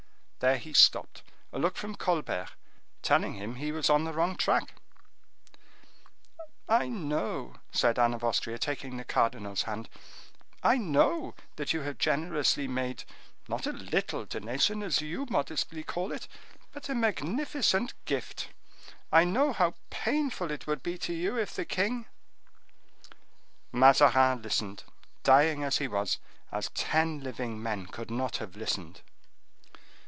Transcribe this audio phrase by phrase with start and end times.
[0.43, 1.21] There he stopped,
[1.53, 2.49] a look from Colbert
[3.03, 4.73] telling him he was on the wrong track.
[6.67, 9.87] "I know," said Anne of Austria, taking the cardinal's hand,
[10.63, 13.03] "I know that you have generously made,
[13.47, 16.27] not a little donation, as you modestly call it,
[16.71, 18.49] but a magnificent gift.
[19.11, 22.07] I know how painful it would be to you if the king—"
[23.71, 24.85] Mazarin listened,
[25.21, 26.17] dying as he was,
[26.51, 29.01] as ten living men could not have listened.